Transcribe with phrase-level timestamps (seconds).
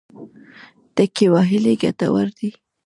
[0.95, 2.49] ټکی وهل ګټور دی.